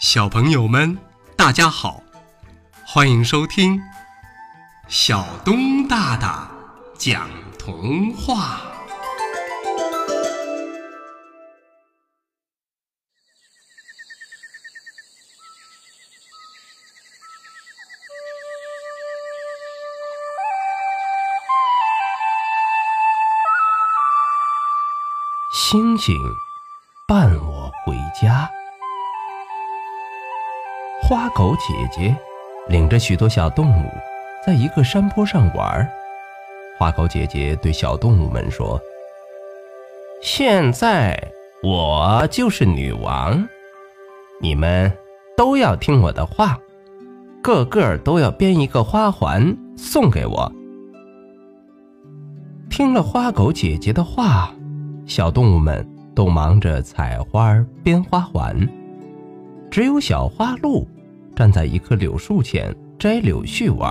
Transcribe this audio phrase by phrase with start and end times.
[0.00, 0.96] 小朋友们，
[1.36, 2.00] 大家好，
[2.86, 3.80] 欢迎收听
[4.86, 6.48] 小东大大
[6.96, 7.28] 讲
[7.58, 8.60] 童话。
[25.52, 26.16] 星星
[27.08, 28.48] 伴我回家。
[31.08, 32.14] 花狗姐姐
[32.68, 33.88] 领着许多小动物，
[34.46, 35.88] 在一个山坡上玩。
[36.78, 38.78] 花狗姐姐对小动物们说
[40.20, 41.18] ：“现在
[41.62, 43.48] 我就是女王，
[44.38, 44.92] 你们
[45.34, 46.58] 都要听我的话，
[47.42, 50.52] 个个都要编一个花环送给我。”
[52.68, 54.54] 听了花狗姐姐的话，
[55.06, 58.68] 小动物们都忙着采花编花环，
[59.70, 60.86] 只有小花鹿。
[61.38, 63.88] 站在一棵柳树前摘柳絮玩。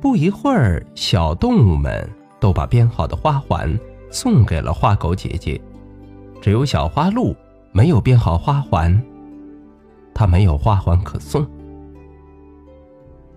[0.00, 2.08] 不一会儿，小动物们
[2.38, 3.76] 都把编好的花环
[4.08, 5.60] 送给了花狗姐姐，
[6.40, 7.34] 只有小花鹿
[7.72, 9.02] 没有编好花环，
[10.14, 11.44] 它没有花环可送。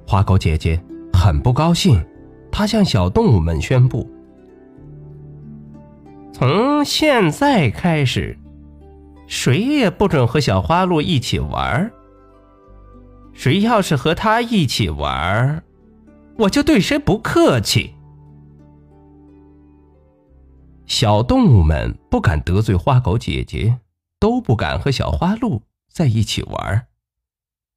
[0.05, 0.79] 花狗姐姐
[1.11, 1.99] 很不高兴，
[2.51, 4.07] 她向小动物们宣布
[6.31, 8.37] ：“从现在开始，
[9.25, 11.91] 谁也不准和小花鹿一起玩。”
[13.37, 15.63] 谁要是和他一起玩，
[16.39, 17.93] 我就对谁不客气。
[20.87, 23.79] 小动物们不敢得罪花狗姐姐，
[24.19, 26.87] 都不敢和小花鹿在一起玩。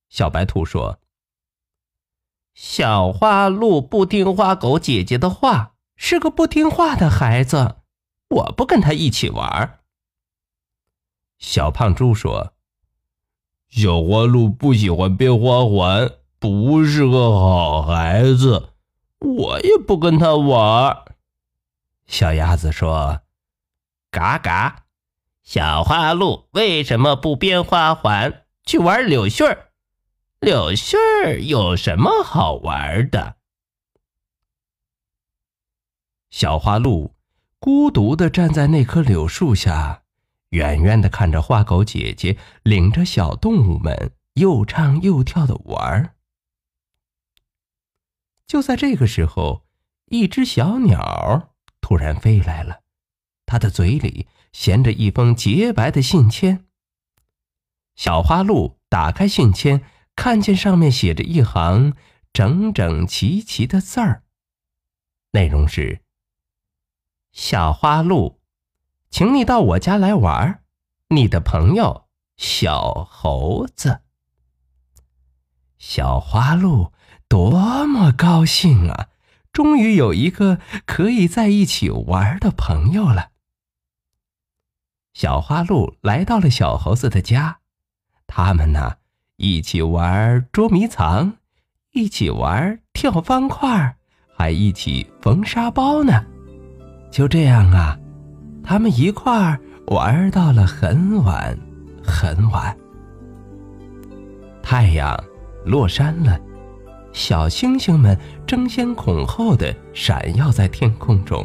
[0.09, 0.99] 小白兔说
[2.55, 7.77] ：“小花鹿不听花狗姐姐的话，是个不听话的孩子，
[8.31, 9.81] 我不跟他一起玩。”
[11.39, 12.55] 小胖猪说。
[13.71, 18.71] 小花鹿不喜欢编花环，不是个好孩子，
[19.21, 21.05] 我也不跟他玩。
[22.07, 23.21] 小鸭子说
[24.11, 24.87] ：“嘎嘎，
[25.45, 29.71] 小花鹿为什么不编花环去玩柳絮儿？
[30.41, 33.37] 柳絮儿有什么好玩的？”
[36.29, 37.15] 小花鹿
[37.61, 40.00] 孤独的站在那棵柳树下。
[40.51, 46.15] 远远的看着花狗姐姐领着小动物们又唱又跳的玩儿。
[48.47, 49.67] 就在这个时候，
[50.07, 52.83] 一只小鸟突然飞来了，
[53.47, 56.67] 它的嘴里衔着一封洁白的信签。
[57.95, 59.85] 小花鹿打开信签，
[60.17, 61.95] 看见上面写着一行
[62.33, 64.25] 整整齐齐的字儿，
[65.33, 66.01] 内容是
[67.31, 68.40] ：“小花鹿。”
[69.11, 70.61] 请你到我家来玩儿，
[71.09, 72.05] 你的朋友
[72.37, 74.01] 小猴子。
[75.79, 76.93] 小花鹿
[77.29, 79.09] 多么高兴啊！
[79.53, 83.31] 终于有一个可以在一起玩的朋友了。
[85.13, 87.59] 小花鹿来到了小猴子的家，
[88.29, 88.99] 他们呢
[89.37, 91.39] 一起玩捉迷藏，
[91.91, 93.97] 一起玩跳方块，
[94.37, 96.25] 还一起缝沙包呢。
[97.11, 97.99] 就这样啊。
[98.63, 101.57] 他们一块儿玩到了很晚
[102.05, 102.77] 很晚，
[104.63, 105.19] 太阳
[105.65, 106.39] 落山了，
[107.13, 108.17] 小星星们
[108.47, 111.45] 争先恐后的闪耀在天空中。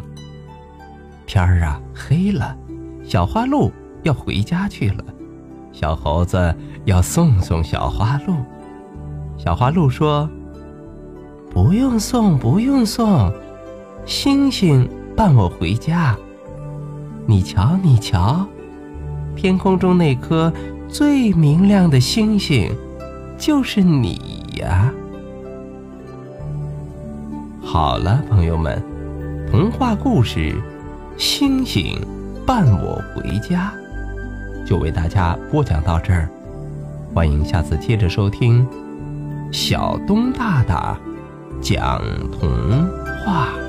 [1.26, 2.56] 天儿啊黑了，
[3.04, 3.72] 小花鹿
[4.04, 5.04] 要回家去了，
[5.72, 6.56] 小猴子
[6.86, 8.36] 要送送小花鹿。
[9.38, 10.30] 小花鹿说
[11.50, 13.34] ：“不用送，不用送，
[14.06, 16.16] 星星伴我回家。”
[17.28, 18.46] 你瞧，你瞧，
[19.36, 20.54] 天空中那颗
[20.88, 22.72] 最明亮的星星，
[23.36, 24.94] 就是你呀！
[27.64, 28.80] 好了，朋友们，
[29.50, 30.54] 童话故事
[31.18, 32.00] 《星星
[32.46, 33.74] 伴我回家》
[34.68, 36.30] 就为大家播讲到这儿，
[37.12, 38.66] 欢迎下次接着收听
[39.52, 40.96] 小东大大
[41.60, 42.00] 讲
[42.32, 42.48] 童
[43.26, 43.65] 话。